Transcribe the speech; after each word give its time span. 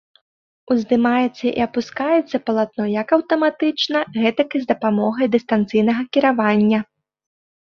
Уздымаецца 0.75 1.45
і 1.49 1.61
апускаецца 1.65 2.37
палатно 2.47 2.85
як 2.93 3.07
аўтаматычна, 3.17 3.99
гэтак 4.25 4.49
і 4.61 4.63
з 4.65 4.69
дапамогай 4.73 5.27
дыстанцыйнага 5.37 6.01
кіравання. 6.19 6.79